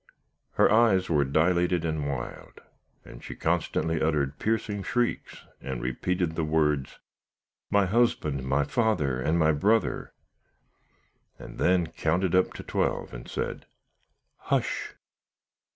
[0.53, 2.61] Her eyes were dilated and wild,
[3.05, 6.97] and she constantly uttered piercing shrieks, and repeated the words,
[7.69, 10.11] 'My husband, my father, and my brother!'
[11.37, 13.67] and then counted up to twelve, and said,
[14.37, 14.95] 'Hush!'